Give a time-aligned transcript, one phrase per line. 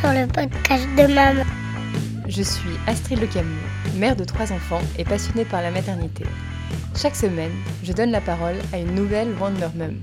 [0.00, 1.44] sur le podcast de maman.
[2.26, 3.60] Je suis Astrid Le Camus,
[3.96, 6.24] mère de trois enfants et passionnée par la maternité.
[6.96, 10.00] Chaque semaine, je donne la parole à une nouvelle Wonder Mum.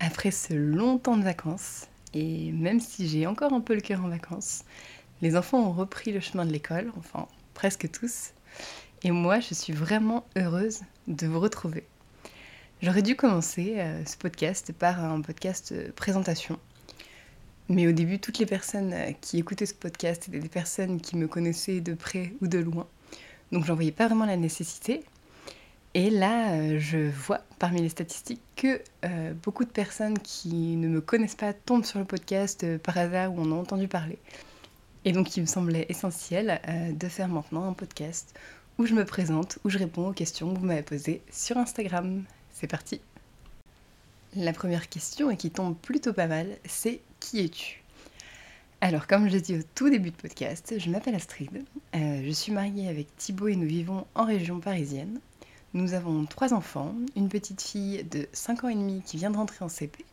[0.00, 4.04] Après ce long temps de vacances, et même si j'ai encore un peu le cœur
[4.04, 4.64] en vacances,
[5.22, 8.32] les enfants ont repris le chemin de l'école, enfin presque tous,
[9.04, 11.86] et moi je suis vraiment heureuse de vous retrouver.
[12.82, 16.58] J'aurais dû commencer euh, ce podcast par un podcast euh, présentation.
[17.68, 21.18] Mais au début, toutes les personnes euh, qui écoutaient ce podcast étaient des personnes qui
[21.18, 22.86] me connaissaient de près ou de loin.
[23.52, 25.04] Donc j'en voyais pas vraiment la nécessité.
[25.92, 28.80] Et là, je vois parmi les statistiques que
[29.42, 33.40] beaucoup de personnes qui ne me connaissent pas tombent sur le podcast par hasard ou
[33.40, 34.16] en ont entendu parler.
[35.04, 36.60] Et donc il me semblait essentiel
[36.94, 38.38] de faire maintenant un podcast
[38.78, 42.22] où je me présente, où je réponds aux questions que vous m'avez posées sur Instagram.
[42.60, 43.00] C'est parti
[44.36, 47.82] La première question, et qui tombe plutôt pas mal, c'est qui es-tu?
[48.82, 51.64] Alors, comme je l'ai dit au tout début de podcast, je m'appelle Astrid.
[51.94, 55.20] Euh, je suis mariée avec Thibaut et nous vivons en région parisienne.
[55.72, 59.38] Nous avons trois enfants, une petite fille de 5 ans et demi qui vient de
[59.38, 60.04] rentrer en CP,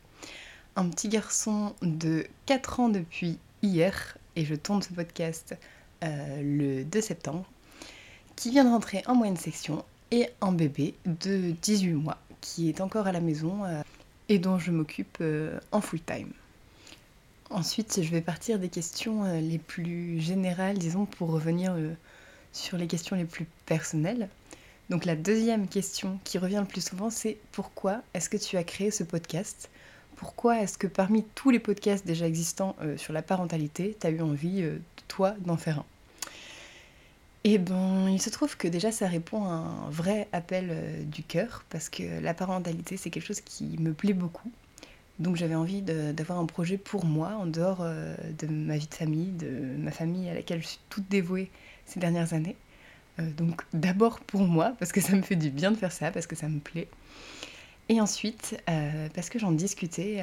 [0.78, 5.54] un petit garçon de 4 ans depuis hier, et je tourne ce podcast
[6.06, 7.44] euh, le 2 septembre,
[8.38, 12.80] qui vient de rentrer en moyenne section, et un bébé de 18 mois qui est
[12.80, 13.82] encore à la maison euh,
[14.30, 16.32] et dont je m'occupe euh, en full time.
[17.50, 21.76] Ensuite, je vais partir des questions euh, les plus générales, disons, pour revenir
[22.54, 24.30] sur les questions les plus personnelles.
[24.90, 28.64] Donc la deuxième question qui revient le plus souvent, c'est pourquoi est-ce que tu as
[28.64, 29.70] créé ce podcast?
[30.16, 34.22] Pourquoi est-ce que parmi tous les podcasts déjà existants sur la parentalité, tu as eu
[34.22, 34.66] envie,
[35.08, 35.86] toi, d'en faire un?
[37.54, 41.24] Eh ben, il se trouve que déjà ça répond à un vrai appel euh, du
[41.24, 44.52] cœur parce que la parentalité c'est quelque chose qui me plaît beaucoup.
[45.20, 48.94] Donc j'avais envie d'avoir un projet pour moi en dehors euh, de ma vie de
[48.94, 49.48] famille, de
[49.78, 51.50] ma famille à laquelle je suis toute dévouée
[51.86, 52.56] ces dernières années.
[53.20, 56.12] Euh, donc d'abord pour moi parce que ça me fait du bien de faire ça,
[56.12, 56.88] parce que ça me plaît.
[57.90, 58.62] Et ensuite
[59.16, 60.22] parce que j'en discutais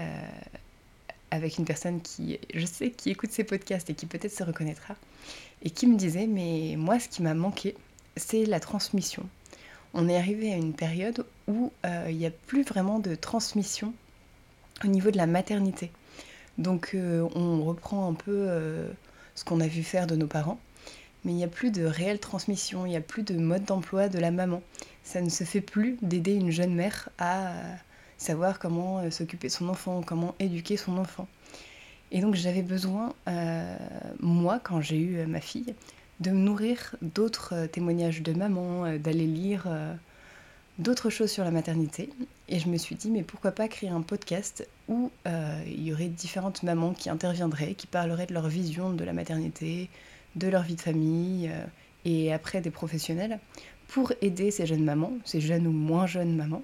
[1.30, 4.94] avec une personne qui, je sais, qui écoute ces podcasts et qui peut-être se reconnaîtra,
[5.62, 7.74] et qui me disait, mais moi, ce qui m'a manqué,
[8.16, 9.28] c'est la transmission.
[9.94, 13.94] On est arrivé à une période où euh, il n'y a plus vraiment de transmission
[14.82, 15.90] au niveau de la maternité.
[16.58, 18.88] Donc euh, on reprend un peu euh,
[19.34, 20.58] ce qu'on a vu faire de nos parents,
[21.24, 24.08] mais il n'y a plus de réelle transmission, il n'y a plus de mode d'emploi
[24.08, 24.62] de la maman.
[25.04, 27.52] Ça ne se fait plus d'aider une jeune mère à
[28.24, 31.28] savoir comment euh, s'occuper de son enfant, comment éduquer son enfant.
[32.10, 33.76] Et donc j'avais besoin, euh,
[34.20, 35.74] moi, quand j'ai eu euh, ma fille,
[36.20, 39.66] de me nourrir d'autres témoignages de maman, d'aller lire
[40.78, 42.08] d'autres choses sur la maternité.
[42.48, 46.06] Et je me suis dit, mais pourquoi pas créer un podcast où il y aurait
[46.06, 49.90] différentes mamans qui interviendraient, qui parleraient de leur vision de la maternité,
[50.36, 51.50] de leur vie de famille,
[52.04, 53.40] et après des professionnels,
[53.88, 56.62] pour aider ces jeunes mamans, ces jeunes ou moins jeunes mamans,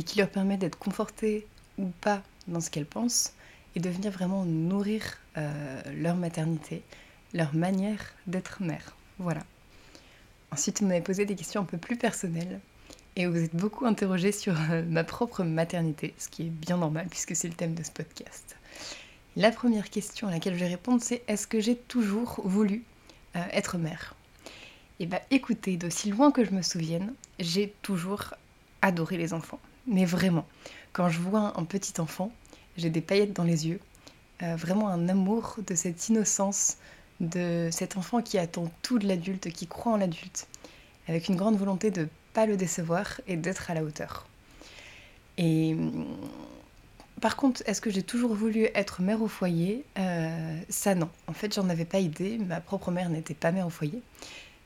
[0.00, 1.46] et qui leur permet d'être confortées
[1.76, 3.34] ou pas dans ce qu'elles pensent
[3.76, 5.02] et de venir vraiment nourrir
[5.36, 6.82] euh, leur maternité,
[7.34, 8.96] leur manière d'être mère.
[9.18, 9.42] Voilà.
[10.52, 12.60] Ensuite, vous m'avez posé des questions un peu plus personnelles
[13.14, 17.06] et vous êtes beaucoup interrogé sur euh, ma propre maternité, ce qui est bien normal
[17.10, 18.56] puisque c'est le thème de ce podcast.
[19.36, 22.84] La première question à laquelle je vais répondre, c'est est-ce que j'ai toujours voulu
[23.36, 24.14] euh, être mère?
[24.98, 28.32] Eh bien, écoutez, d'aussi loin que je me souvienne, j'ai toujours
[28.80, 30.46] adoré les enfants mais vraiment.
[30.92, 32.32] Quand je vois un petit enfant,
[32.76, 33.80] j'ai des paillettes dans les yeux,
[34.42, 36.76] euh, vraiment un amour de cette innocence,
[37.20, 40.48] de cet enfant qui attend tout de l'adulte, qui croit en l'adulte,
[41.08, 44.26] avec une grande volonté de pas le décevoir et d'être à la hauteur.
[45.36, 45.76] Et
[47.20, 49.84] par contre, est-ce que j'ai toujours voulu être mère au foyer?
[49.98, 51.10] Euh, Ça non.
[51.26, 52.38] En fait, j'en avais pas idée.
[52.38, 54.02] Ma propre mère n'était pas mère au foyer.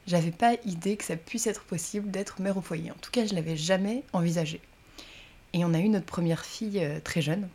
[0.07, 2.91] J'avais pas idée que ça puisse être possible d'être mère au foyer.
[2.91, 4.61] En tout cas, je l'avais jamais envisagé.
[5.55, 7.49] Et on a eu notre première fille euh, très jeune.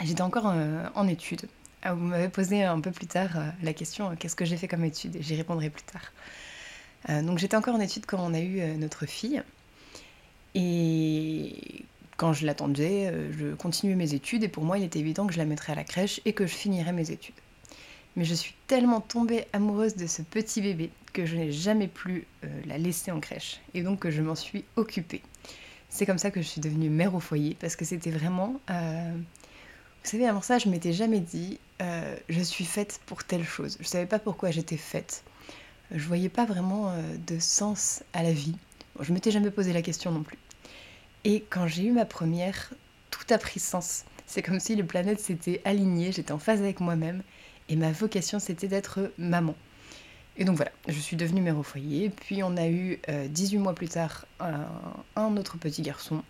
[0.00, 1.48] J'étais encore euh, en études.
[1.82, 4.68] Ah, vous m'avez posé un peu plus tard euh, la question qu'est-ce que j'ai fait
[4.68, 6.12] comme études et j'y répondrai plus tard.
[7.22, 9.42] donc j'étais encore en études quand on a eu notre fille.
[10.54, 11.84] Et
[12.16, 15.38] quand je l'attendais, je continuais mes études et pour moi il était évident que je
[15.38, 17.36] la mettrais à la crèche et que je finirais mes études.
[18.16, 22.26] Mais je suis tellement tombée amoureuse de ce petit bébé que je n'ai jamais plus
[22.66, 25.22] la laisser en crèche et donc que je m'en suis occupée.
[25.88, 28.60] C'est comme ça que je suis devenue mère au foyer, parce que c'était vraiment...
[28.70, 33.44] Euh, vous savez, avant ça, je m'étais jamais dit, euh, je suis faite pour telle
[33.44, 33.76] chose.
[33.80, 35.24] Je savais pas pourquoi j'étais faite.
[35.90, 38.56] Je voyais pas vraiment euh, de sens à la vie.
[38.94, 40.38] Bon, je m'étais jamais posé la question non plus.
[41.24, 42.72] Et quand j'ai eu ma première,
[43.10, 44.04] tout a pris sens.
[44.26, 47.22] C'est comme si les planètes s'étaient alignées, j'étais en phase avec moi-même
[47.68, 49.54] et ma vocation c'était d'être maman.
[50.38, 53.60] Et donc voilà, je suis devenue mère au foyer, puis on a eu 18 euh,
[53.60, 56.22] mois plus tard un, autre petit garçon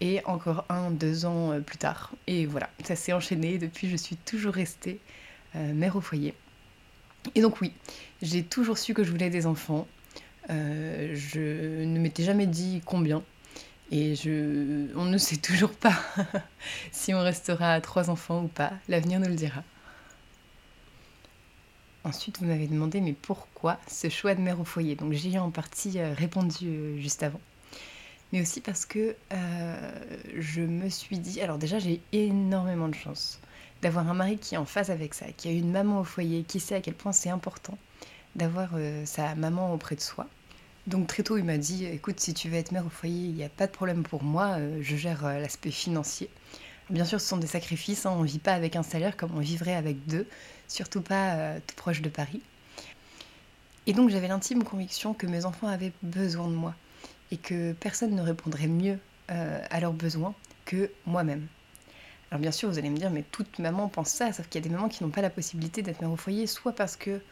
[0.00, 2.12] et encore un deux ans euh, plus tard.
[2.28, 5.00] Et voilà, ça s'est enchaîné, depuis je suis toujours restée
[5.56, 6.34] euh, mère au foyer.
[7.34, 7.72] Et donc oui,
[8.22, 9.88] j'ai toujours su que je voulais des enfants.
[10.48, 13.24] je ne m'étais jamais dit combien.
[13.90, 14.86] Et je...
[14.94, 15.98] on ne sait toujours pas
[16.92, 18.72] si on restera à trois enfants ou pas.
[18.88, 19.64] L'avenir nous le dira.
[22.04, 24.94] Ensuite, vous m'avez demandé, mais pourquoi ce choix de mère au foyer?
[24.94, 27.40] Donc j'y ai en partie euh, répondu euh, juste avant.
[28.32, 29.92] Mais aussi parce que euh,
[30.38, 33.40] je me suis dit, alors déjà j'ai énormément de chance
[33.82, 36.44] d'avoir un mari qui est en phase avec ça, qui a une maman au foyer,
[36.44, 37.76] qui sait à quel point c'est important
[38.36, 38.70] d'avoir
[39.04, 40.26] sa maman auprès de soi.
[40.86, 43.34] Donc très tôt, il m'a dit, écoute, si tu veux être mère au foyer, il
[43.34, 46.28] n'y a pas de problème pour moi, je gère l'aspect financier.
[46.90, 49.36] Bien sûr, ce sont des sacrifices, hein, on ne vit pas avec un salaire comme
[49.36, 50.26] on vivrait avec deux,
[50.68, 52.40] surtout pas euh, tout proche de Paris.
[53.86, 56.74] Et donc j'avais l'intime conviction que mes enfants avaient besoin de moi
[57.30, 58.98] et que personne ne répondrait mieux
[59.28, 61.46] à leurs besoins que moi-même.
[62.30, 64.64] Alors bien sûr, vous allez me dire, mais toute maman pense ça, sauf qu'il y
[64.64, 67.22] a des mamans qui n'ont pas la possibilité d'être mère au foyer, soit parce qu'elles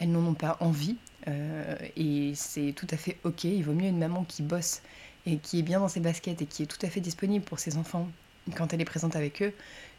[0.00, 0.96] n'en ont pas envie,
[1.28, 3.44] euh, et c'est tout à fait ok.
[3.44, 4.80] Il vaut mieux une maman qui bosse
[5.26, 7.58] et qui est bien dans ses baskets et qui est tout à fait disponible pour
[7.58, 8.08] ses enfants
[8.54, 9.52] quand elle est présente avec eux,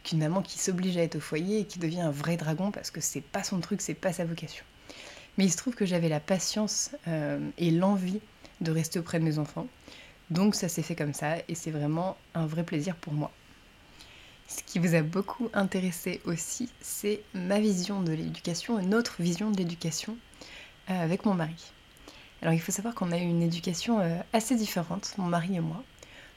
[0.04, 2.90] qu'une maman qui s'oblige à être au foyer et qui devient un vrai dragon parce
[2.90, 4.64] que c'est pas son truc, c'est pas sa vocation.
[5.36, 8.20] Mais il se trouve que j'avais la patience euh, et l'envie
[8.60, 9.66] de rester auprès de mes enfants.
[10.30, 13.30] Donc ça s'est fait comme ça et c'est vraiment un vrai plaisir pour moi.
[14.48, 19.58] Ce qui vous a beaucoup intéressé aussi, c'est ma vision de l'éducation, notre vision de
[19.58, 20.16] l'éducation
[20.90, 21.72] euh, avec mon mari.
[22.40, 25.60] Alors il faut savoir qu'on a eu une éducation euh, assez différente, mon mari et
[25.60, 25.82] moi.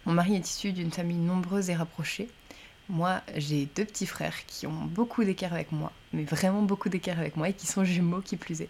[0.06, 2.30] Mon mari est issu d'une famille nombreuse et rapprochée.
[2.89, 7.19] Moi, j'ai deux petits frères qui ont beaucoup d'écart avec moi, mais vraiment beaucoup d'écart
[7.19, 8.69] avec moi, et qui sont jumeaux qui plus est.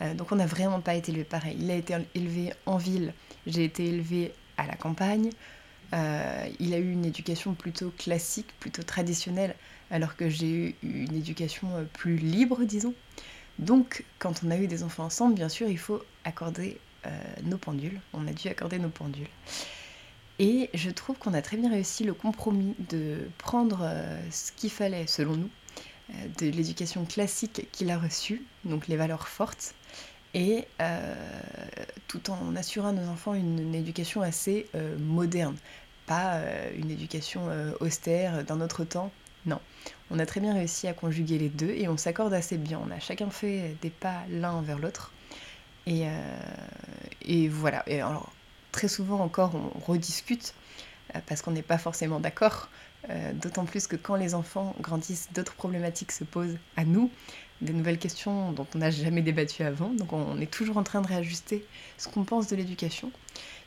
[0.00, 1.56] Euh, donc on n'a vraiment pas été élevé pareil.
[1.58, 3.14] Il a été élevé en ville,
[3.46, 5.30] j'ai été élevée à la campagne.
[5.92, 9.54] il a eu une éducation plutôt classique, plutôt traditionnelle,
[9.90, 12.94] alors que j'ai eu une éducation plus libre, disons.
[13.58, 17.10] Donc, quand on a eu des enfants ensemble, bien sûr, il faut accorder euh,
[17.44, 18.00] nos pendules.
[18.12, 19.28] On a dû accorder nos pendules.
[20.38, 24.70] Et je trouve qu'on a très bien réussi le compromis de prendre euh, ce qu'il
[24.70, 25.50] fallait, selon nous,
[26.10, 29.74] euh, de l'éducation classique qu'il a reçue, donc les valeurs fortes,
[30.34, 30.66] et
[32.08, 34.66] tout en assurant à nos enfants une, éducation assez
[34.98, 35.56] moderne,
[36.06, 36.40] pas
[36.74, 37.50] une éducation
[37.80, 39.12] austère d'un autre temps,
[39.44, 39.60] non,
[40.10, 42.80] on a très bien réussi à conjuguer les deux et on s'accorde assez bien.
[42.84, 45.12] On a chacun fait des pas l'un vers l'autre.
[45.86, 47.84] Et, euh, voilà.
[48.72, 50.54] Très souvent encore, on rediscute
[51.14, 52.68] euh, parce qu'on n'est pas forcément d'accord.
[53.10, 57.10] Euh, d'autant plus que quand les enfants grandissent, d'autres problématiques se posent à nous,
[57.60, 59.90] des nouvelles questions dont on n'a jamais débattu avant.
[59.90, 61.64] Donc on est toujours en train de réajuster
[61.98, 63.10] ce qu'on pense de l'éducation.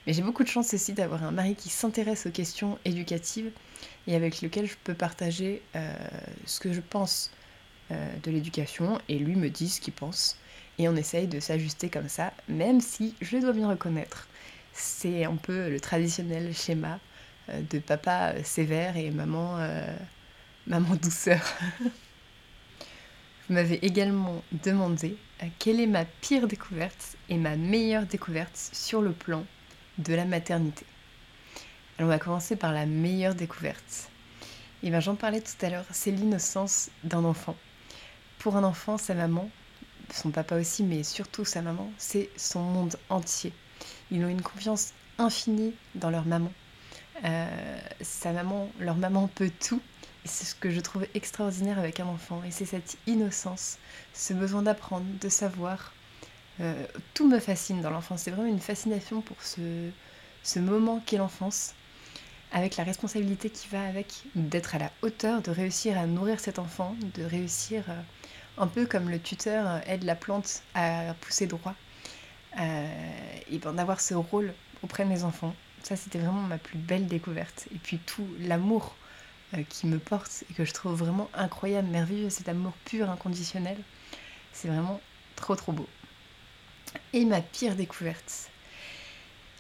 [0.08, 3.52] Mais j'ai beaucoup de chance aussi d'avoir un mari qui s'intéresse aux questions éducatives
[4.08, 5.94] et avec lequel je peux partager euh,
[6.46, 7.32] ce que je pense
[7.92, 10.40] de l'éducation et lui me dit ce qu'il pense.
[10.80, 14.28] Et on essaye de s'ajuster comme ça, même si je dois bien reconnaître,
[14.76, 17.00] c'est un peu le traditionnel schéma
[17.50, 19.58] euh, de papa sévère et maman,
[20.68, 21.42] maman douceur.
[23.48, 25.18] Vous m'avez également demandé
[25.60, 29.46] quelle est ma pire découverte et ma meilleure découverte sur le plan
[29.98, 30.86] de la maternité?
[31.98, 34.10] Alors on va commencer par la meilleure découverte.
[34.84, 37.56] Et bien j'en parlais tout à l'heure, c'est l'innocence d'un enfant.
[38.40, 39.50] Pour un enfant, sa maman,
[40.14, 43.54] son papa aussi, mais surtout sa maman, c'est son monde entier.
[44.12, 46.52] Ils ont une confiance infinie dans leur maman.
[47.24, 49.82] Euh, sa maman, leur maman peut tout.
[50.26, 52.42] C'est ce que je trouve extraordinaire avec un enfant.
[52.46, 53.78] Et c'est cette innocence,
[54.14, 55.94] ce besoin d'apprendre, de savoir,
[56.62, 58.22] euh, tout me fascine dans l'enfance.
[58.22, 59.90] C'est vraiment une fascination pour ce,
[60.44, 61.74] ce moment qu'est l'enfance,
[62.52, 66.60] avec la responsabilité qui va avec d'être à la hauteur, de réussir à nourrir cet
[66.60, 68.02] enfant, de réussir euh,
[68.58, 71.76] un peu comme le tuteur aide la plante à pousser droit,
[72.58, 75.56] et ben, d'avoir ce rôle auprès de mes enfants.
[75.84, 77.68] Ça, c'était vraiment ma plus belle découverte.
[77.74, 78.96] Et puis tout l'amour
[79.70, 83.78] qui me porte et que je trouve vraiment incroyable, merveilleux, cet amour pur, inconditionnel.
[84.52, 85.00] C'est vraiment
[85.36, 85.88] trop trop beau.
[87.14, 88.50] Et ma pire découverte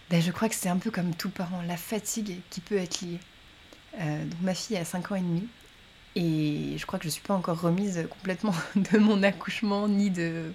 [0.10, 3.02] ben, Je crois que c'est un peu comme tout parent, la fatigue qui peut être
[3.02, 3.20] liée.
[4.00, 5.48] Euh, donc ma fille a 5 ans et demi
[6.16, 10.10] et je crois que je ne suis pas encore remise complètement de mon accouchement ni
[10.10, 10.52] de,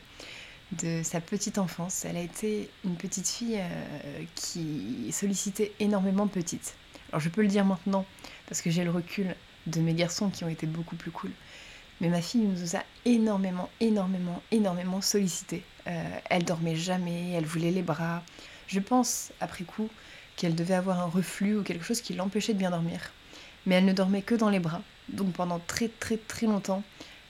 [0.72, 2.04] de sa petite enfance.
[2.04, 6.74] Elle a été une petite fille euh, qui sollicitait énormément petite.
[7.10, 8.06] Alors je peux le dire maintenant
[8.46, 9.34] parce que j'ai le recul
[9.66, 11.30] de mes garçons qui ont été beaucoup plus cool.
[12.00, 15.62] Mais ma fille nous a énormément, énormément, énormément sollicité.
[15.86, 18.22] Euh, elle dormait jamais, elle voulait les bras.
[18.68, 19.88] Je pense, après coup,
[20.36, 23.12] qu'elle devait avoir un reflux ou quelque chose qui l'empêchait de bien dormir.
[23.66, 24.80] Mais elle ne dormait que dans les bras.
[25.08, 26.82] Donc pendant très très très longtemps,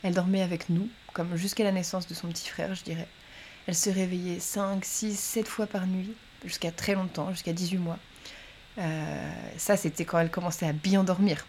[0.02, 3.08] elle dormait avec nous, comme jusqu'à la naissance de son petit frère, je dirais.
[3.66, 6.12] Elle se réveillait 5, 6, 7 fois par nuit,
[6.44, 7.98] jusqu'à très longtemps, jusqu'à 18 mois.
[8.78, 11.46] Euh, ça, c'était quand elle commençait à bien dormir.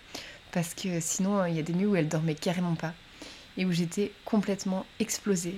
[0.51, 2.93] Parce que sinon, il y a des nuits où elle dormait carrément pas.
[3.57, 5.55] Et où j'étais complètement explosée.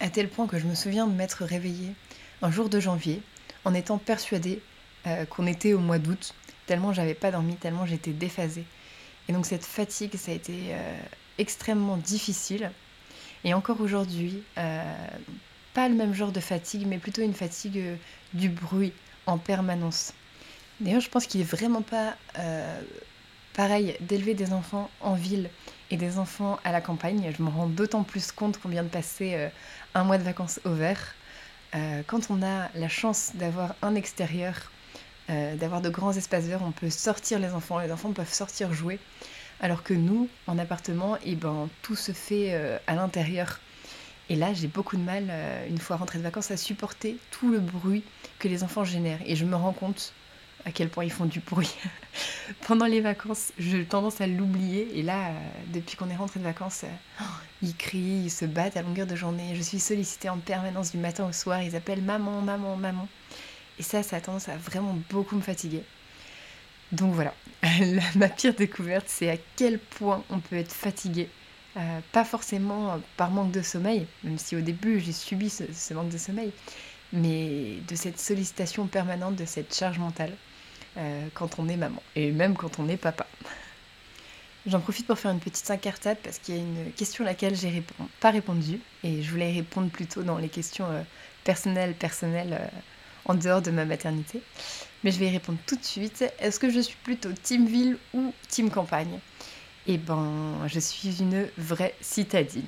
[0.00, 1.92] À tel point que je me souviens de m'être réveillée
[2.40, 3.20] un jour de janvier
[3.64, 4.60] en étant persuadée
[5.06, 6.34] euh, qu'on était au mois d'août,
[6.66, 8.64] tellement j'avais pas dormi, tellement j'étais déphasée.
[9.28, 10.98] Et donc cette fatigue, ça a été euh,
[11.38, 12.70] extrêmement difficile.
[13.44, 14.42] Et encore aujourd'hui,
[15.78, 17.80] pas le même genre de fatigue, mais plutôt une fatigue
[18.32, 18.92] du bruit
[19.26, 20.12] en permanence.
[20.80, 22.80] D'ailleurs, je pense qu'il n'est vraiment pas euh,
[23.54, 25.48] pareil d'élever des enfants en ville
[25.92, 27.32] et des enfants à la campagne.
[27.38, 29.48] Je me rends d'autant plus compte qu'on vient de passer euh,
[29.94, 31.14] un mois de vacances au vert.
[31.76, 34.72] Euh, quand on a la chance d'avoir un extérieur,
[35.28, 38.98] d'avoir de grands espaces verts, on peut sortir les enfants, les enfants peuvent sortir jouer.
[39.60, 43.60] Alors que nous, en appartement, et eh ben, tout se fait à l'intérieur.
[44.30, 45.30] Et là, j'ai beaucoup de mal,
[45.68, 48.04] une fois rentrée de vacances, à supporter tout le bruit
[48.38, 49.20] que les enfants génèrent.
[49.24, 50.12] Et je me rends compte
[50.64, 51.74] à quel point ils font du bruit.
[52.66, 54.88] Pendant les vacances, j'ai tendance à l'oublier.
[54.98, 55.32] Et là, euh,
[55.72, 57.24] depuis qu'on est rentré de vacances, euh,
[57.62, 59.54] ils crient, ils se battent à longueur de journée.
[59.54, 61.62] Je suis sollicitée en permanence du matin au soir.
[61.62, 63.08] Ils appellent maman, maman, maman.
[63.78, 65.82] Et ça, ça a tendance à vraiment beaucoup me fatiguer.
[66.90, 67.34] Donc voilà,
[68.16, 71.28] ma pire découverte, c'est à quel point on peut être fatigué.
[71.78, 76.10] Euh, pas forcément par manque de sommeil, même si au début j'ai subi ce manque
[76.10, 76.52] de sommeil,
[77.12, 80.32] mais de cette sollicitation permanente, de cette charge mentale.
[80.96, 83.24] Euh, quand on est maman, et même quand on est papa.
[84.66, 87.54] J'en profite pour faire une petite incartade parce qu'il y a une question à laquelle
[87.54, 87.84] j'ai
[88.18, 91.02] pas répondu, et je voulais répondre plutôt dans les questions euh,
[91.44, 92.78] personnelles, personnelles, euh,
[93.26, 94.42] en dehors de ma maternité.
[95.04, 96.24] Mais je vais y répondre tout de suite.
[96.40, 99.20] Est-ce que je suis plutôt team ville ou team campagne?
[99.88, 102.62] Eh ben, je suis une vraie citadine.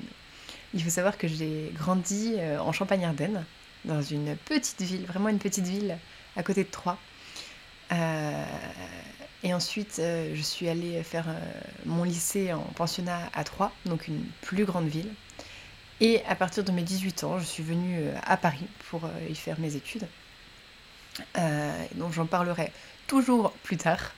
[0.73, 3.45] Il faut savoir que j'ai grandi en Champagne-Ardenne,
[3.85, 5.97] dans une petite ville, vraiment une petite ville
[6.35, 6.97] à côté de Troyes.
[7.91, 8.45] Euh,
[9.43, 11.39] et ensuite, euh, je suis allée faire euh,
[11.85, 15.11] mon lycée en pensionnat à Troyes, donc une plus grande ville.
[15.99, 19.59] Et à partir de mes 18 ans, je suis venue à Paris pour y faire
[19.59, 20.07] mes études.
[21.93, 22.71] donc j'en parlerai
[23.05, 24.11] toujours plus tard.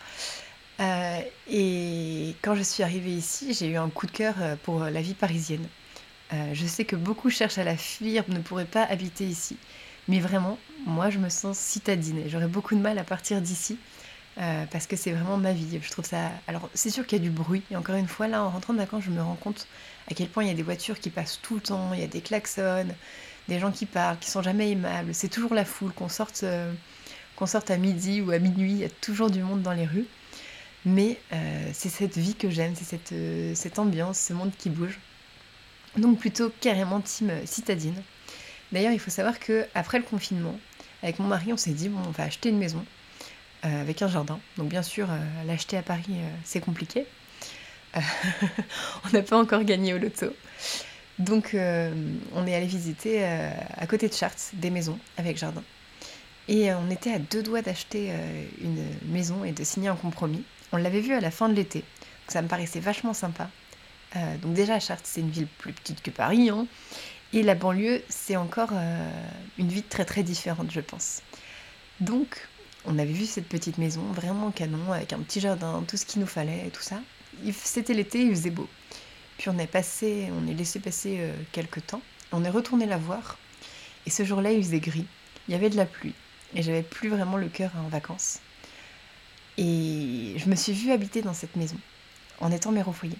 [0.79, 5.13] Et quand je suis arrivée ici, j'ai eu un coup de cœur pour la vie
[5.13, 5.65] parisienne.
[6.31, 9.57] je sais que beaucoup cherchent à la fuir, ne pourraient pas habiter ici.
[10.07, 13.77] Mais vraiment, moi, je me sens citadine et j'aurais beaucoup de mal à partir d'ici
[14.39, 15.79] euh, parce que c'est vraiment ma vie.
[15.81, 16.31] Je trouve ça.
[16.47, 17.63] Alors, c'est sûr qu'il y a du bruit.
[17.71, 19.67] Et encore une fois, là, en rentrant de vacances, je me rends compte
[20.09, 22.03] à quel point il y a des voitures qui passent tout le temps, il y
[22.03, 22.87] a des klaxons,
[23.47, 25.13] des gens qui parlent, qui sont jamais aimables.
[25.13, 25.93] C'est toujours la foule.
[25.93, 26.73] Qu'on sorte, euh,
[27.35, 29.85] qu'on sorte à midi ou à minuit, il y a toujours du monde dans les
[29.85, 30.07] rues.
[30.85, 33.13] Mais euh, c'est cette vie que j'aime, c'est cette,
[33.55, 34.99] cette ambiance, ce monde qui bouge.
[35.97, 38.01] Donc plutôt carrément team citadine.
[38.71, 40.59] D'ailleurs, il faut savoir que après le confinement,
[41.03, 42.83] avec mon mari, on s'est dit bon, on va acheter une maison
[43.65, 44.39] euh, avec un jardin.
[44.57, 47.05] Donc bien sûr, euh, l'acheter à Paris, euh, c'est compliqué.
[47.95, 50.27] on n'a pas encore gagné au loto.
[51.19, 55.63] Donc on est allé visiter à côté de Chartres des maisons avec jardin.
[56.47, 58.11] Et on était à deux doigts d'acheter
[58.59, 60.43] une maison et de signer un compromis.
[60.73, 61.85] On l'avait vu à la fin de l'été,
[62.27, 63.49] ça me paraissait vachement sympa.
[64.41, 66.67] donc déjà Chartres, c'est une ville plus petite que Paris, hein,
[67.33, 69.09] et la banlieue, c'est encore euh,
[69.57, 71.23] une vie très très différente, je pense.
[71.99, 72.47] Donc,
[72.85, 76.21] on avait vu cette petite maison, vraiment canon, avec un petit jardin, tout ce qu'il
[76.21, 77.01] nous fallait, tout ça.
[77.51, 78.69] C'était l'été, il faisait beau.
[79.39, 82.03] Puis on est passé, on est laissé passer euh, quelques temps.
[82.31, 83.39] On est retourné la voir.
[84.05, 85.07] Et ce jour-là, il faisait gris.
[85.47, 86.13] Il y avait de la pluie.
[86.53, 88.41] Et j'avais plus vraiment le cœur en vacances.
[89.57, 91.77] Et je me suis vue habiter dans cette maison,
[92.39, 93.17] en étant mère au foyer.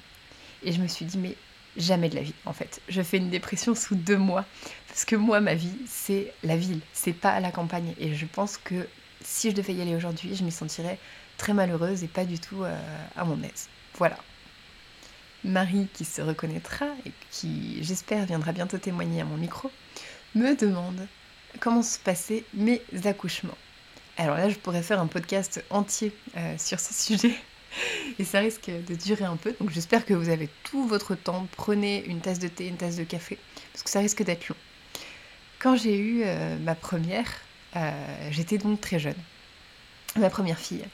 [0.63, 1.35] Et je me suis dit, mais
[1.77, 2.81] jamais de la vie en fait.
[2.87, 4.45] Je fais une dépression sous deux mois
[4.87, 8.57] parce que moi ma vie c'est la ville, c'est pas la campagne et je pense
[8.57, 8.87] que
[9.21, 10.99] si je devais y aller aujourd'hui, je m'y sentirais
[11.37, 12.77] très malheureuse et pas du tout euh,
[13.15, 13.69] à mon aise.
[13.95, 14.17] Voilà.
[15.43, 19.71] Marie, qui se reconnaîtra et qui, j'espère, viendra bientôt témoigner à mon micro,
[20.35, 21.05] me demande
[21.59, 23.57] comment se passaient mes accouchements.
[24.17, 27.33] Alors là, je pourrais faire un podcast entier euh, sur ce sujet,
[28.19, 29.55] et ça risque de durer un peu.
[29.59, 31.47] Donc j'espère que vous avez tout votre temps.
[31.57, 33.39] Prenez une tasse de thé, une tasse de café,
[33.71, 34.55] parce que ça risque d'être long.
[35.57, 37.27] Quand j'ai eu euh, ma première,
[37.75, 37.91] euh,
[38.29, 39.15] j'étais donc très jeune.
[40.15, 40.85] Ma première fille.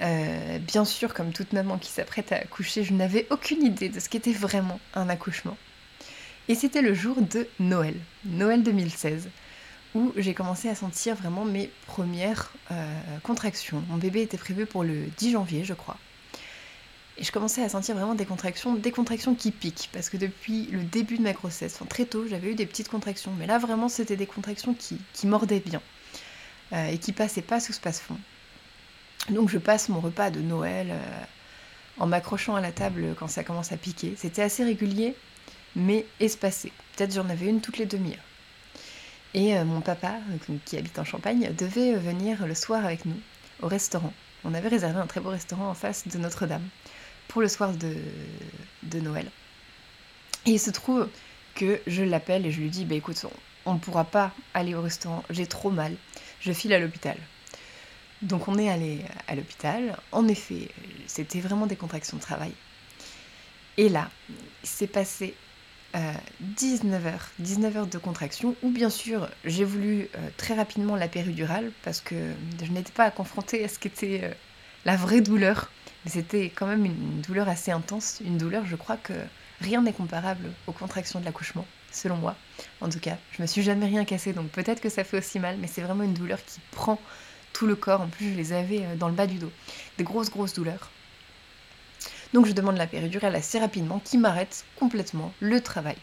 [0.00, 4.08] Bien sûr, comme toute maman qui s'apprête à accoucher, je n'avais aucune idée de ce
[4.08, 5.56] qu'était vraiment un accouchement.
[6.48, 9.28] Et c'était le jour de Noël, Noël 2016,
[9.94, 13.82] où j'ai commencé à sentir vraiment mes premières euh, contractions.
[13.88, 15.96] Mon bébé était prévu pour le 10 janvier, je crois.
[17.18, 20.66] Et je commençais à sentir vraiment des contractions, des contractions qui piquent, parce que depuis
[20.66, 23.90] le début de ma grossesse, très tôt, j'avais eu des petites contractions, mais là vraiment
[23.90, 25.82] c'était des contractions qui, mordaient bien,
[26.72, 28.16] euh, et qui passaient pas sous ce passe-fond.
[29.28, 31.24] Donc je passe mon repas de Noël euh,
[31.98, 34.14] en m'accrochant à la table quand ça commence à piquer.
[34.16, 35.14] C'était assez régulier,
[35.76, 36.72] mais espacé.
[36.96, 38.31] Peut-être j'en avais une toutes les demi-heures.
[39.34, 40.16] Et euh, mon papa,
[40.64, 43.18] qui habite en Champagne, devait venir le soir avec nous
[43.62, 44.12] au restaurant.
[44.44, 46.66] On avait réservé un très beau restaurant en face de Notre-Dame
[47.28, 49.30] pour le soir de, Noël.
[50.44, 51.08] Et il se trouve
[51.54, 53.24] que je l'appelle et je lui dis bah écoute,
[53.64, 55.94] on ne pourra pas aller au restaurant, j'ai trop mal,
[56.40, 57.16] je file à l'hôpital.
[58.20, 59.96] Donc on est allé à l'hôpital.
[60.10, 60.68] En effet,
[61.06, 62.52] c'était vraiment des contractions de travail.
[63.76, 64.10] Et là,
[64.62, 65.34] c'est passé
[66.40, 70.96] 19 euh, heures, 19 heures de contraction, ou bien sûr, j'ai voulu euh, très rapidement
[70.96, 72.32] la péridurale parce que
[72.62, 74.30] je n'étais pas confrontée à ce qu'était euh,
[74.84, 75.70] la vraie douleur.
[76.04, 79.12] Mais c'était quand même une douleur assez intense, une douleur, je crois que
[79.60, 82.34] rien n'est comparable aux contractions de l'accouchement, selon moi.
[82.80, 85.38] En tout cas, je me suis jamais rien cassé, donc peut-être que ça fait aussi
[85.38, 86.98] mal, mais c'est vraiment une douleur qui prend
[87.52, 88.00] tout le corps.
[88.00, 89.52] En plus, je les avais dans le bas du dos.
[89.98, 90.90] Des grosses, grosses douleurs.
[92.32, 95.96] Donc je demande la péridurale assez rapidement qui m'arrête complètement le travail.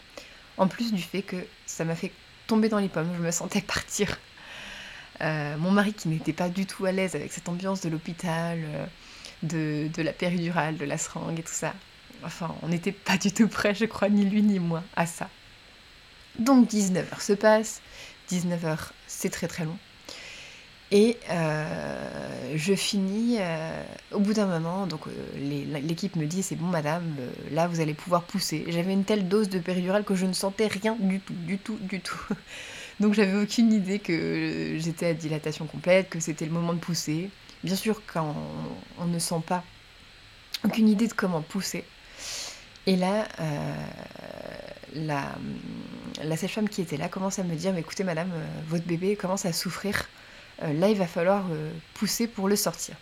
[0.56, 2.12] En plus du fait que ça m'a fait
[2.46, 4.18] tomber dans les pommes, je me sentais partir.
[5.22, 8.58] Euh, mon mari qui n'était pas du tout à l'aise avec cette ambiance de l'hôpital,
[8.62, 8.86] euh,
[9.42, 11.74] de, de, la péridurale, de la seringue et tout ça.
[12.24, 15.28] Enfin, on n'était pas du tout prêts, je crois, ni lui ni moi, à ça.
[16.38, 17.82] Donc 19h se passe.
[18.30, 19.76] 19h, c'est très très long.
[20.92, 26.56] Et euh, je finis euh, au bout d'un moment, donc euh, l'équipe me dit c'est
[26.56, 27.14] bon madame,
[27.52, 28.64] là vous allez pouvoir pousser.
[28.68, 31.78] J'avais une telle dose de péridurale que je ne sentais rien du tout, du tout,
[31.80, 32.18] du tout.
[33.00, 37.30] donc j'avais aucune idée que j'étais à dilatation complète, que c'était le moment de pousser.
[37.62, 38.34] Bien sûr quand
[38.98, 39.62] on, ne sent pas
[40.64, 41.84] aucune idée de comment pousser.
[42.86, 43.28] Et là,
[44.94, 45.28] la,
[46.24, 48.32] la sage-femme qui était là commence à me dire, mais écoutez madame,
[48.66, 50.08] votre bébé commence à souffrir
[50.60, 52.96] là il va falloir euh, pousser pour le sortir.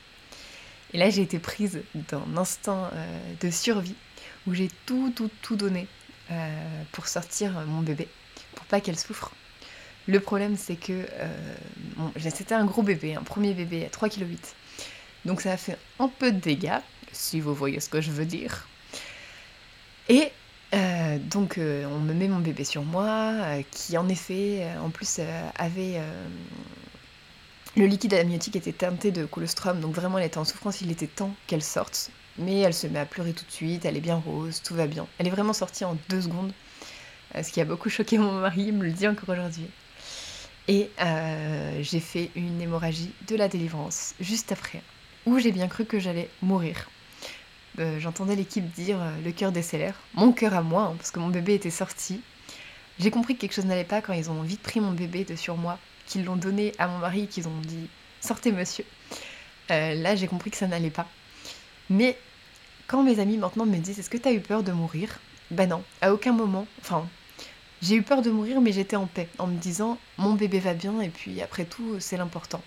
[0.93, 3.97] Et là j'ai été prise d'un instinct euh, de survie
[4.47, 5.87] où j'ai tout, tout, tout donné
[6.93, 8.07] pour sortir mon bébé,
[8.55, 9.33] pour pas qu'elle souffre.
[10.07, 11.07] Le problème c'est que
[12.19, 14.37] c'était un gros bébé, un premier bébé à 3,8 kg.
[15.25, 16.81] Donc ça a fait un peu de dégâts,
[17.13, 18.69] si vous voyez ce que je veux dire.
[20.11, 20.33] Et
[21.31, 23.33] donc on me met mon bébé sur moi,
[23.71, 25.21] qui en effet, en plus,
[25.57, 25.99] avait
[27.77, 31.07] le liquide amniotique était teinté de colostrum, donc vraiment elle était en souffrance, il était
[31.07, 32.11] temps qu'elle sorte.
[32.39, 34.87] Mais elle se met à pleurer tout de suite, elle est bien rose, tout va
[34.87, 35.07] bien.
[35.19, 36.53] Elle est vraiment sortie en deux secondes,
[37.35, 39.67] euh, ce qui a beaucoup choqué mon mari, il me le dit encore aujourd'hui.
[40.67, 44.83] Et euh, j'ai fait une hémorragie de la délivrance juste après,
[45.27, 46.89] où j'ai bien cru que j'allais mourir.
[47.79, 51.29] Euh, j'entendais l'équipe dire le cœur décélère, mon cœur à moi, hein, parce que mon
[51.29, 52.21] bébé était sorti.
[52.99, 55.37] J'ai compris que quelque chose n'allait pas quand ils ont vite pris mon bébé de
[55.37, 55.79] sur moi
[56.09, 57.89] qu'ils l'ont donné à mon mari, qu'ils ont dit
[58.21, 58.85] sortez monsieur.
[59.71, 61.07] Euh, là, j'ai compris que ça n'allait pas.
[61.91, 62.19] Mais
[62.87, 65.21] quand mes amis maintenant me disent est-ce que tu as eu peur de mourir?
[65.51, 66.67] Ben non, à aucun moment.
[66.81, 67.07] Enfin,
[67.83, 70.75] j'ai eu peur de mourir, mais j'étais en paix en me disant mon bébé va
[70.75, 72.63] bien et puis après tout, c'est l'important.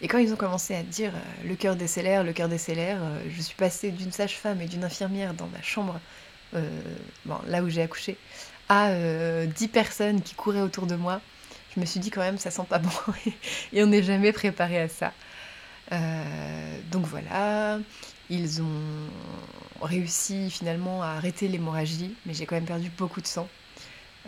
[0.00, 3.20] Et quand ils ont commencé à dire euh, le cœur décélère, le cœur décélère, euh,
[3.30, 6.00] je suis passée d'une sage-femme et d'une infirmière dans ma chambre,
[7.46, 8.16] là où j'ai accouché,
[8.70, 8.90] à
[9.44, 11.20] 10 personnes qui couraient autour de moi
[11.78, 12.90] je me suis dit quand même ça sent pas bon
[13.72, 15.12] et on n'est jamais préparé à ça.
[15.92, 17.78] Euh, donc voilà,
[18.30, 23.48] ils ont réussi finalement à arrêter l'hémorragie, mais j'ai quand même perdu beaucoup de sang.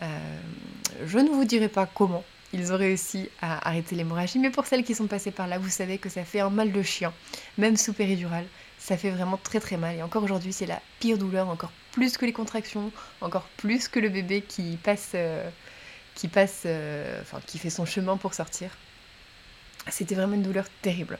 [0.00, 0.40] Euh,
[1.04, 4.84] je ne vous dirai pas comment ils ont réussi à arrêter l'hémorragie, mais pour celles
[4.84, 7.12] qui sont passées par là, vous savez que ça fait un mal de chien,
[7.58, 8.46] même sous péridurale,
[8.78, 9.96] ça fait vraiment très très mal.
[9.96, 13.98] Et encore aujourd'hui, c'est la pire douleur, encore plus que les contractions, encore plus que
[13.98, 15.10] le bébé qui passe.
[15.16, 15.50] Euh,
[16.20, 18.70] qui passe, euh, enfin qui fait son chemin pour sortir.
[19.88, 21.18] C'était vraiment une douleur terrible.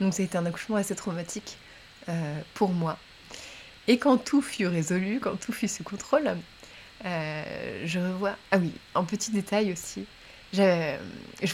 [0.00, 1.58] Donc ça a été un accouchement assez traumatique
[2.08, 2.98] euh, pour moi.
[3.86, 6.36] Et quand tout fut résolu, quand tout fut sous contrôle,
[7.04, 8.34] euh, je revois.
[8.50, 10.06] Ah oui, un petit détail aussi.
[10.52, 10.98] Je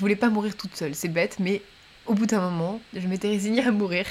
[0.01, 1.61] voulais pas mourir toute seule, c'est bête, mais
[2.07, 4.07] au bout d'un moment, je m'étais résignée à mourir.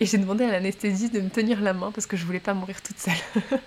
[0.00, 2.54] Et j'ai demandé à l'anesthésiste de me tenir la main parce que je voulais pas
[2.54, 3.14] mourir toute seule.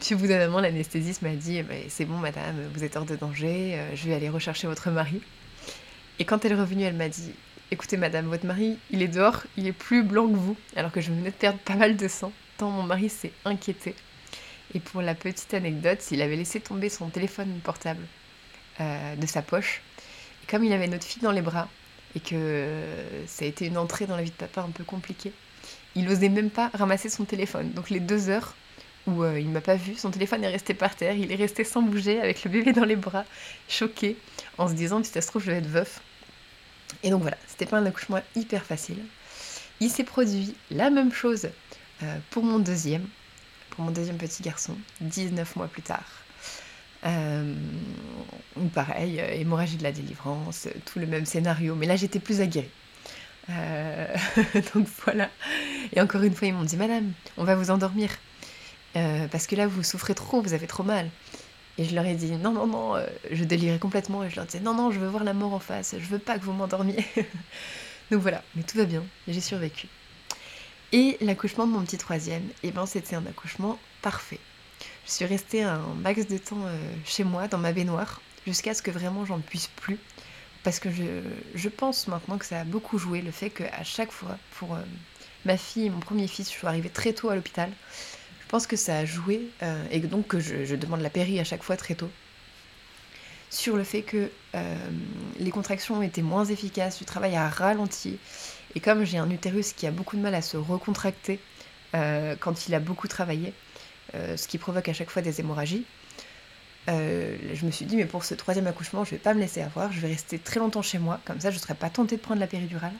[0.00, 3.16] Puis au bout d'un moment, l'anesthésiste m'a dit C'est bon, madame, vous êtes hors de
[3.16, 5.20] danger, euh, je vais aller rechercher votre mari.
[6.18, 7.32] Et quand elle est revenue, elle m'a dit
[7.70, 11.00] Écoutez, madame, votre mari, il est dehors, il est plus blanc que vous, alors que
[11.00, 13.94] je venais de perdre pas mal de sang, tant mon mari s'est inquiété.
[14.74, 18.04] Et pour la petite anecdote, il avait laissé tomber son téléphone portable
[18.80, 19.82] euh, de sa poche.
[20.42, 21.68] Et comme il avait notre fille dans les bras,
[22.14, 22.68] et que
[23.26, 25.32] ça a été une entrée dans la vie de papa un peu compliquée,
[25.94, 27.72] il n'osait même pas ramasser son téléphone.
[27.72, 28.54] Donc les deux heures
[29.06, 31.36] où euh, il ne m'a pas vu, son téléphone est resté par terre, il est
[31.36, 33.24] resté sans bouger, avec le bébé dans les bras,
[33.68, 34.16] choqué,
[34.58, 36.00] en se disant, si ça se trouve, je vais être veuf.
[37.02, 38.98] Et donc voilà, c'était pas un accouchement hyper facile.
[39.80, 41.48] Il s'est produit la même chose
[42.02, 43.06] euh, pour mon deuxième,
[43.70, 46.04] pour mon deuxième petit garçon, 19 mois plus tard.
[47.04, 47.54] Euh,
[48.72, 52.70] pareil, euh, hémorragie de la délivrance, tout le même scénario, mais là j'étais plus aguerrie.
[54.74, 55.28] Donc voilà.
[55.92, 58.08] Et encore une fois, ils m'ont dit Madame, on va vous endormir.
[58.94, 61.10] Parce que là, vous souffrez trop, vous avez trop mal.
[61.76, 64.24] Et je leur ai dit Non, non, non, je délirais complètement.
[64.24, 66.18] Et je leur disais Non, non, je veux voir la mort en face, je veux
[66.18, 67.04] pas que vous m'endormiez.
[68.10, 69.88] donc voilà, mais tout va bien, j'ai survécu.
[70.92, 74.38] Et l'accouchement de mon petit troisième, et eh ben, c'était un accouchement parfait.
[75.06, 78.82] Je suis restée un max de temps euh, chez moi, dans ma baignoire, jusqu'à ce
[78.82, 79.98] que vraiment j'en puisse plus.
[80.62, 84.38] Parce que je, pense maintenant que ça a beaucoup joué, le fait qu'à chaque fois,
[84.52, 84.82] pour euh,
[85.44, 87.70] ma fille et mon premier fils, je suis arrivée très tôt à l'hôpital.
[88.54, 91.64] Pense que ça a joué, euh, et donc que je, demande la péri à chaque
[91.64, 92.08] fois très tôt,
[93.50, 94.30] sur le fait que
[95.40, 98.16] les contractions étaient moins efficaces, du travail a ralenti.
[98.76, 101.40] Et comme j'ai un utérus qui a beaucoup de mal à se recontracter
[101.92, 103.52] quand il a beaucoup travaillé,
[104.14, 105.84] euh, ce qui provoque à chaque fois des hémorragies.
[106.88, 109.62] Euh, je me suis dit, mais pour ce troisième accouchement, je vais pas me laisser
[109.62, 112.18] avoir, je vais rester très longtemps chez moi, comme ça je ne serai pas tentée
[112.18, 112.94] de prendre la péridurale.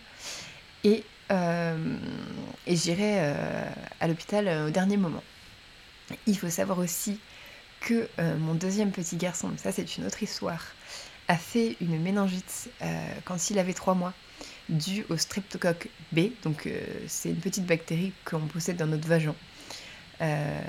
[0.83, 1.97] Et, euh,
[2.67, 3.33] et j'irai
[4.01, 5.23] à l'hôpital au dernier moment.
[6.27, 7.19] Il faut savoir aussi
[7.81, 10.63] que mon deuxième petit garçon, ça c'est une autre histoire,
[11.29, 12.71] a fait une méningite
[13.25, 14.13] quand il avait trois mois,
[14.69, 16.69] due au streptocoque B, donc
[17.07, 19.35] c'est une petite bactérie qu'on possède dans notre vagin.
[20.21, 20.61] Euh,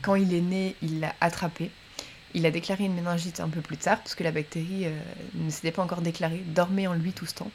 [0.00, 1.70] quand il est né, il l'a attrapé.
[2.34, 4.98] Il a déclaré une méningite un peu plus tard, parce que la bactérie euh,
[5.34, 7.50] ne s'était pas encore déclarée, dormait en lui tout ce temps.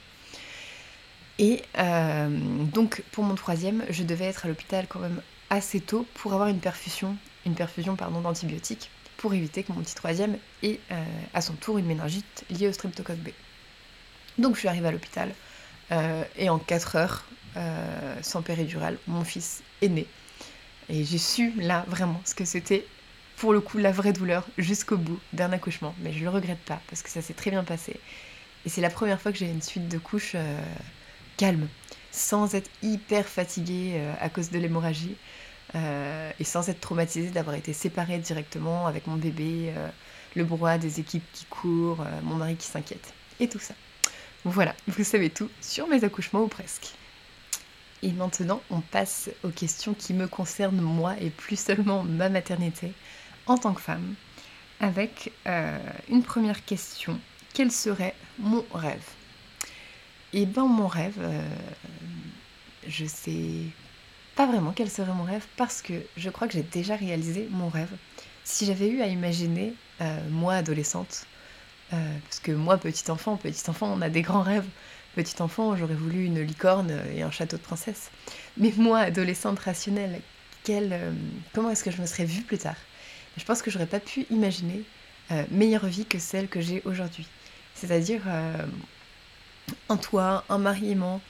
[1.39, 6.05] Et euh, donc, pour mon troisième, je devais être à l'hôpital quand même assez tôt
[6.15, 7.15] pour avoir une perfusion,
[7.47, 10.79] une perfusion pardon, d'antibiotiques, pour éviter que mon petit troisième ait
[11.33, 13.29] à son tour une méningite liée au streptocoque B.
[14.37, 15.33] Donc, je suis arrivée à l'hôpital,
[16.37, 17.25] et en 4 heures,
[18.21, 20.05] sans péridurale, mon fils est né.
[20.89, 22.85] Et j'ai su là vraiment ce que c'était
[23.37, 25.95] pour le coup la vraie douleur jusqu'au bout d'un accouchement.
[25.99, 27.99] Mais je le regrette pas parce que ça s'est très bien passé.
[28.65, 30.61] Et c'est la première fois que j'ai une suite de couches euh,
[31.37, 31.67] calme,
[32.11, 35.15] sans être hyper fatiguée euh, à cause de l'hémorragie
[35.75, 39.73] euh, et sans être traumatisée d'avoir été séparée directement avec mon bébé,
[40.35, 43.73] le brouhaha des équipes qui courent, mon mari qui s'inquiète et tout ça.
[44.45, 46.93] Voilà, vous savez tout sur mes accouchements ou presque.
[48.03, 52.93] Et maintenant, on passe aux questions qui me concernent moi et plus seulement ma maternité
[53.47, 54.13] en tant que femme,
[54.79, 57.19] avec euh, une première question.
[57.53, 59.03] Quel serait mon rêve?
[60.33, 61.41] Eh bien, mon rêve, euh,
[62.87, 63.63] je sais
[64.37, 67.67] pas vraiment quel serait mon rêve parce que je crois que j'ai déjà réalisé mon
[67.67, 67.91] rêve.
[68.45, 71.25] Si j'avais eu à imaginer, euh, moi adolescente,
[71.89, 74.67] parce que moi petit enfant, petit enfant, on a des grands rêves
[75.15, 78.11] petit enfant, j'aurais voulu une licorne et un château de princesse.
[78.57, 80.21] Mais moi, adolescente rationnelle,
[80.69, 81.11] euh,
[81.53, 82.75] comment est-ce que je me serais vue plus tard?
[83.37, 84.83] Je pense que j'aurais pas pu imaginer
[85.31, 87.27] euh, meilleure vie que celle que j'ai aujourd'hui.
[87.73, 88.65] C'est-à-dire euh,
[89.89, 91.21] un toit, un mariement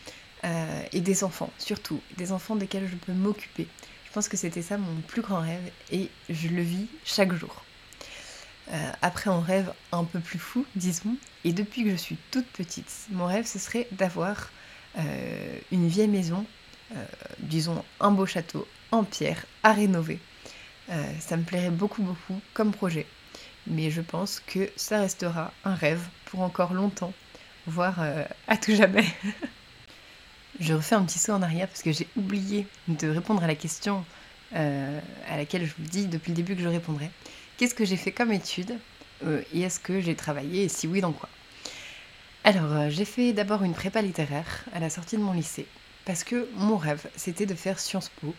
[0.44, 3.68] et des enfants, surtout, des enfants desquels je peux m'occuper.
[4.06, 7.64] Je pense que c'était ça mon plus grand rêve et je le vis chaque jour.
[8.74, 11.16] Euh, après un rêve un peu plus fou, disons.
[11.46, 14.50] Et depuis que je suis toute petite, mon rêve, ce serait d'avoir
[14.98, 16.46] euh, une vieille maison,
[16.96, 17.06] euh,
[17.40, 20.20] disons un beau château en pierre à rénover.
[21.20, 23.06] ça me plairait beaucoup, beaucoup comme projet.
[23.68, 27.14] Mais je pense que ça restera un rêve pour encore longtemps,
[27.66, 28.00] voire
[28.48, 29.06] à tout jamais.
[30.60, 33.56] je refais un petit saut en arrière parce que j'ai oublié de répondre à la
[33.56, 34.04] question
[34.54, 37.12] à laquelle je vous dis depuis le début que je répondrai.
[37.58, 38.78] Qu'est-ce que j'ai fait comme étude
[39.26, 41.28] euh, et est-ce que j'ai travaillé et si oui, dans quoi?
[42.44, 45.66] Alors, euh, j'ai fait d'abord une prépa littéraire à la sortie de mon lycée
[46.06, 48.34] parce que mon rêve, c'était de faire Sciences Po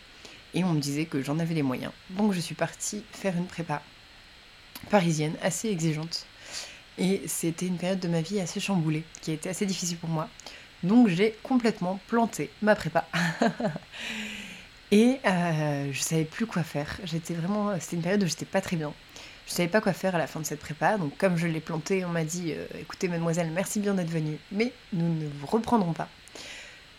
[0.53, 1.91] et on me disait que j'en avais les moyens.
[2.11, 3.83] Donc, je suis partie faire une prépa
[4.89, 6.25] parisienne assez exigeante
[6.97, 10.09] et c'était une période de ma vie assez chamboulée qui a été assez difficile pour
[10.09, 10.29] moi.
[10.83, 13.07] Donc, j'ai complètement planté ma prépa.
[14.91, 16.97] Et euh, je savais plus quoi faire.
[17.03, 18.91] J'étais vraiment, c'était une période où j'étais pas très bien.
[19.49, 21.59] Je savais pas quoi faire à la fin de cette prépa, donc comme je l'ai
[21.59, 25.47] planté, on m'a dit euh, écoutez mademoiselle, merci bien d'être venue, mais nous ne vous
[25.47, 26.07] reprendrons pas.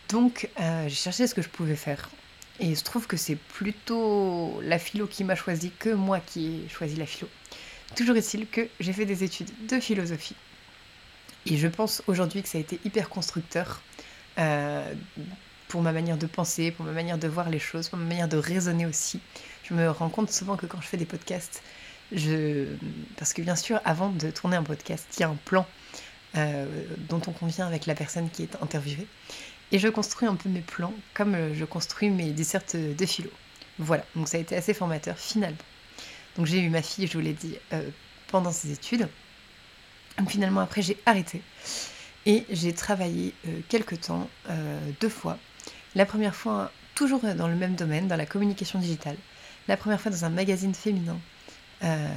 [0.09, 2.09] Donc euh, j'ai cherché ce que je pouvais faire.
[2.59, 6.63] Et il se trouve que c'est plutôt la philo qui m'a choisi que moi qui
[6.65, 7.29] ai choisi la philo.
[7.95, 10.35] Toujours est-il que j'ai fait des études de philosophie.
[11.45, 13.81] Et je pense aujourd'hui que ça a été hyper constructeur
[14.37, 14.93] euh,
[15.67, 18.27] pour ma manière de penser, pour ma manière de voir les choses, pour ma manière
[18.27, 19.19] de raisonner aussi.
[19.63, 21.63] Je me rends compte souvent que quand je fais des podcasts,
[22.11, 22.67] je...
[23.17, 25.65] parce que bien sûr, avant de tourner un podcast, il y a un plan
[26.37, 26.65] euh,
[27.09, 29.07] dont on convient avec la personne qui est interviewée.
[29.71, 33.31] Et je construis un peu mes plans comme je construis mes dessertes de philo.
[33.79, 35.57] Voilà, donc ça a été assez formateur finalement.
[36.35, 37.89] Donc j'ai eu ma fille, je vous l'ai dit, euh,
[38.27, 39.07] pendant ses études.
[40.27, 41.41] Finalement après j'ai arrêté.
[42.25, 44.29] Et j'ai travaillé euh, quelques temps,
[44.99, 45.37] deux fois.
[45.95, 49.17] La première fois toujours dans le même domaine, dans la communication digitale.
[49.67, 51.17] La première fois dans un magazine féminin
[51.83, 52.07] euh,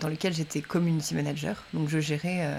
[0.00, 1.62] dans lequel j'étais community manager.
[1.72, 2.58] Donc je gérais euh,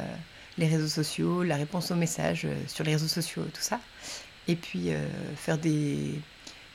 [0.57, 3.81] les réseaux sociaux, la réponse aux messages euh, sur les réseaux sociaux, tout ça.
[4.47, 4.91] Et puis
[5.35, 6.13] faire de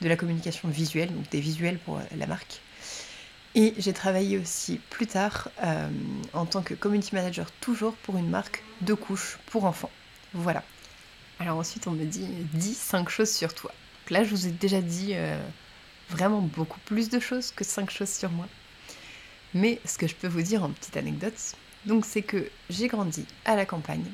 [0.01, 2.59] la communication visuelle, donc des visuels pour la marque.
[3.53, 5.49] Et j'ai travaillé aussi plus tard
[6.33, 9.91] en tant que community manager, toujours pour une marque de couches pour enfants.
[10.33, 10.63] Voilà.
[11.39, 13.73] Alors ensuite, on me dit, dis 5 choses sur toi.
[14.09, 15.15] là, je vous ai déjà dit
[16.09, 18.47] vraiment beaucoup plus de choses que 5 choses sur moi.
[19.53, 23.25] Mais ce que je peux vous dire en petite anecdote, donc c'est que j'ai grandi
[23.43, 24.05] à la campagne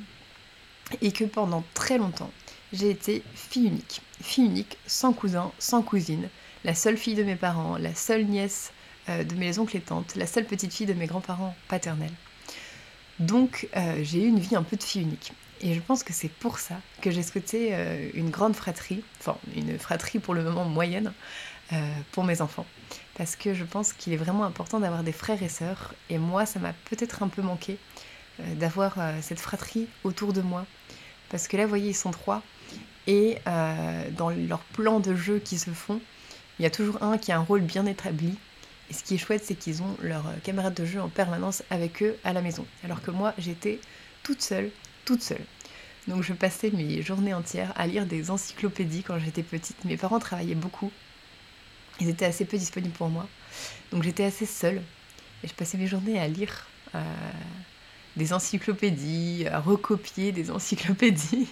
[1.02, 2.32] et que pendant très longtemps,
[2.74, 4.02] j'ai été fille unique.
[4.22, 6.30] Fille unique, sans cousin, sans cousine,
[6.64, 8.77] la seule fille de mes parents, la seule nièce euh,
[9.08, 12.14] de mes oncles et tantes, la seule petite fille de mes grands-parents paternels.
[13.20, 15.34] Donc euh, j'ai eu une vie un peu de fille unique.
[15.62, 19.38] Et je pense que c'est pour ça que j'ai souhaité euh, une grande fratrie, enfin
[19.56, 21.12] une fratrie pour le moment moyenne,
[22.14, 22.66] pour mes enfants
[23.18, 25.96] parce que je pense qu'il est vraiment important d'avoir des frères et sœurs.
[26.10, 27.78] Et moi, ça m'a peut-être un peu manqué
[28.40, 30.66] euh, d'avoir euh, cette fratrie autour de moi.
[31.30, 32.44] Parce que là, vous voyez, ils sont trois.
[33.08, 36.00] Et euh, dans leurs plans de jeu qui se font,
[36.60, 38.38] il y a toujours un qui a un rôle bien établi.
[38.90, 42.02] Et ce qui est chouette, c'est qu'ils ont leurs camarades de jeu en permanence avec
[42.04, 42.66] eux à la maison.
[42.84, 43.80] Alors que moi, j'étais
[44.24, 44.72] toute seule,
[45.06, 45.44] toute seule.
[46.08, 49.84] Donc je passais mes journées entières à lire des encyclopédies quand j'étais petite.
[49.84, 50.92] Mes parents travaillaient beaucoup.
[52.00, 53.28] Ils étaient assez peu disponibles pour moi.
[53.92, 54.82] Donc j'étais assez seule.
[55.44, 57.02] Et je passais mes journées à lire euh,
[58.16, 61.48] des encyclopédies, à recopier des encyclopédies,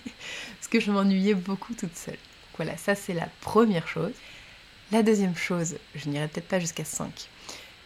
[0.57, 2.17] parce que je m'ennuyais beaucoup toute seule.
[2.55, 4.13] voilà, ça c'est la première chose.
[4.95, 7.27] La deuxième chose, je n'irai peut-être pas jusqu'à 5,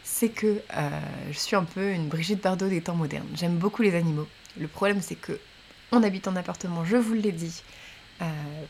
[0.03, 0.89] c'est que euh,
[1.31, 3.25] je suis un peu une Brigitte Bardot des temps modernes.
[3.33, 4.27] J'aime beaucoup les animaux.
[4.59, 5.39] Le problème c'est que
[5.91, 7.63] on habite en appartement, je vous l'ai dit,
[8.21, 8.25] euh,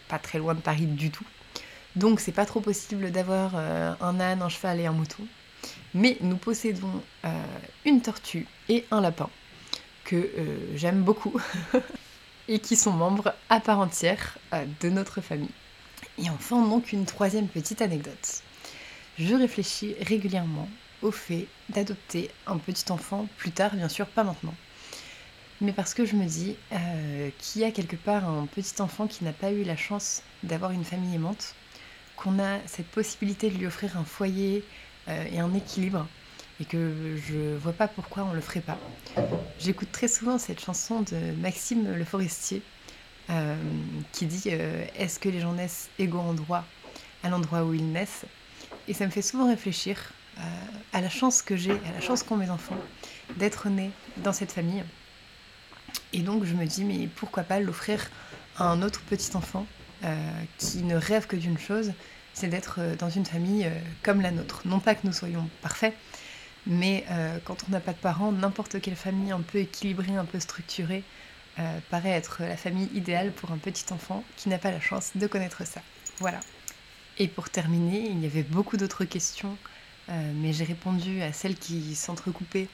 [0.08, 1.25] pas très loin de Paris du tout.
[1.97, 5.28] Donc c'est pas trop possible d'avoir euh, un âne, un cheval et un mouton.
[5.93, 7.04] Mais nous possédons
[7.84, 9.30] une tortue et un lapin
[10.06, 10.32] que
[10.75, 11.38] j'aime beaucoup
[12.47, 14.38] et qui sont membres à part entière
[14.80, 15.52] de notre famille.
[16.21, 18.41] Et enfin donc une troisième petite anecdote.
[19.17, 20.67] Je réfléchis régulièrement
[21.01, 24.53] au fait d'adopter un petit enfant plus tard, bien sûr pas maintenant.
[25.62, 26.55] Mais parce que je me dis
[27.38, 30.71] qu'il y a quelque part un petit enfant qui n'a pas eu la chance d'avoir
[30.71, 31.55] une famille aimante
[32.15, 34.63] qu'on a cette possibilité de lui offrir un foyer
[35.08, 36.05] euh, et un équilibre
[36.60, 38.77] et que je vois pas pourquoi on le ferait pas.
[39.60, 42.62] J'écoute très souvent cette chanson de Maxime Le Forestier
[43.29, 43.55] euh,
[44.11, 46.63] qui dit euh, Est-ce que les gens naissent égaux en droit
[47.23, 48.25] à l'endroit où ils naissent?
[48.87, 50.13] Et ça me fait souvent réfléchir
[50.93, 52.77] à la chance que j'ai, à la chance qu'ont mes enfants
[53.35, 53.91] d'être nés
[54.23, 54.85] dans cette famille.
[56.13, 58.09] Et donc je me dis Mais pourquoi pas l'offrir
[58.57, 59.65] à un autre petit enfant
[60.05, 60.15] euh,
[60.57, 61.91] qui ne rêve que d'une chose,
[62.33, 64.61] c'est d'être euh, dans une famille euh, comme la nôtre.
[64.63, 65.93] Non pas que nous soyons parfaits,
[66.65, 67.05] mais
[67.45, 71.03] quand on n'a pas de parents, n'importe quelle famille un peu équilibrée, un peu structurée,
[71.89, 75.27] paraît être la famille idéale pour un petit enfant qui n'a pas la chance de
[75.27, 75.81] connaître ça.
[76.19, 76.39] Voilà.
[77.17, 79.57] Et pour terminer, il y avait beaucoup d'autres questions,
[80.07, 82.69] mais j'ai répondu à celles qui s'entrecoupaient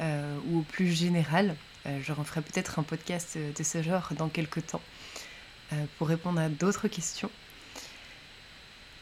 [0.00, 1.54] ou au plus général.
[1.84, 4.82] je referai peut-être un podcast de ce genre dans quelques temps.
[5.72, 7.30] Euh, pour répondre à d'autres questions.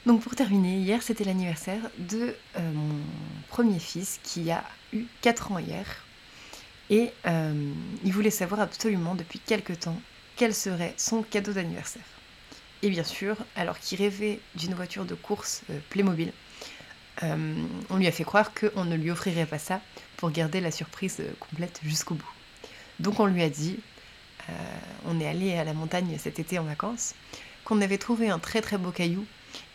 [0.07, 3.01] Donc pour terminer, hier c'était l'anniversaire de euh, mon
[3.49, 6.07] premier fils qui a eu 4 ans hier.
[6.91, 7.73] Et euh,
[8.05, 10.01] il voulait savoir absolument depuis quelques temps
[10.37, 12.03] quel serait son cadeau d'anniversaire.
[12.83, 16.33] Et bien sûr, alors qu'il rêvait d'une voiture de course Playmobil,
[17.23, 19.81] on lui a fait croire qu'on ne lui offrirait pas ça
[20.17, 22.35] pour garder la surprise complète jusqu'au bout.
[23.01, 23.79] Donc on lui a dit,
[24.49, 24.53] euh,
[25.07, 27.15] on est allé à la montagne cet été en vacances,
[27.65, 29.25] qu'on avait trouvé un très très beau caillou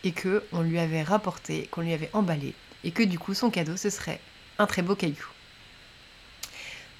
[0.04, 3.50] et que on lui avait rapporté, qu'on lui avait emballé et que du coup son
[3.50, 4.20] cadeau ce serait
[4.58, 5.26] un très beau caillou.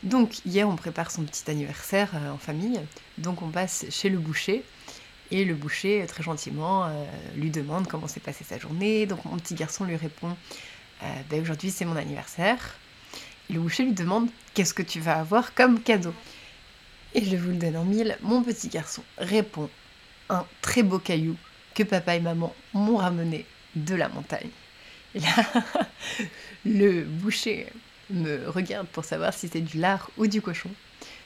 [0.03, 2.81] Donc hier on prépare son petit anniversaire euh, en famille,
[3.19, 4.65] donc on passe chez le boucher
[5.31, 7.05] et le boucher très gentiment euh,
[7.37, 9.07] lui demande comment s'est passée sa journée.
[9.07, 10.37] Donc mon petit garçon lui répond
[11.31, 12.79] ben, aujourd'hui c'est mon anniversaire.
[13.49, 16.15] Le boucher lui demande qu'est-ce que tu vas avoir comme cadeau?
[17.15, 19.69] Et je vous le donne en mille, mon petit garçon répond
[20.29, 21.37] un très beau caillou
[21.75, 24.51] que papa et maman m'ont ramené de la montagne.
[25.15, 25.29] Et là,
[26.65, 27.67] le boucher
[28.11, 30.71] me regarde pour savoir si c'était du lard ou du cochon.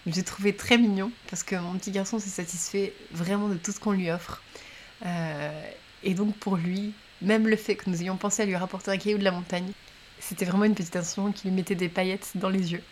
[0.06, 3.80] J'ai trouvé très mignon parce que mon petit garçon s'est satisfait vraiment de tout ce
[3.80, 4.42] qu'on lui offre.
[5.06, 5.70] Euh,
[6.02, 6.92] et donc pour lui,
[7.22, 9.70] même le fait que nous ayons pensé à lui rapporter un caillou de la montagne,
[10.20, 12.82] c'était vraiment une petite attention qui lui mettait des paillettes dans les yeux.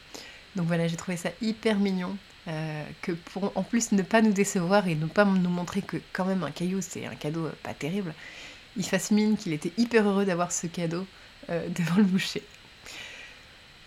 [0.57, 2.17] Donc voilà, j'ai trouvé ça hyper mignon.
[2.49, 5.99] Euh, que pour en plus ne pas nous décevoir et ne pas nous montrer que
[6.13, 8.13] quand même un caillou c'est un cadeau euh, pas terrible,
[8.77, 11.07] il fasse mine qu'il était hyper heureux d'avoir ce cadeau
[11.49, 12.43] devant le boucher.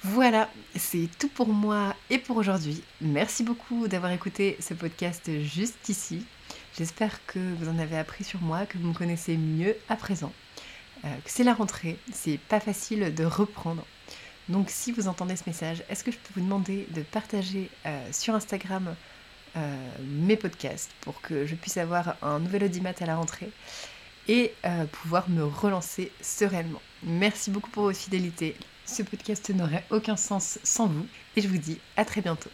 [0.07, 2.83] Voilà, c'est tout pour moi et pour aujourd'hui.
[3.01, 6.27] Merci beaucoup d'avoir écouté ce podcast juste ici.
[6.77, 10.31] J'espère que vous en avez appris sur moi, que vous me connaissez mieux à présent.
[11.05, 13.83] Euh, c'est la rentrée, c'est pas facile de reprendre.
[14.47, 18.07] Donc si vous entendez ce message, est-ce que je peux vous demander de partager euh,
[18.11, 18.93] sur Instagram
[19.57, 23.49] euh, mes podcasts pour que je puisse avoir un nouvel audimat à la rentrée
[24.27, 24.53] et
[24.91, 26.81] pouvoir me relancer sereinement?
[27.01, 28.55] Merci beaucoup pour votre fidélité.
[28.85, 32.49] Ce podcast n'aurait aucun sens sans vous et je vous dis à très bientôt.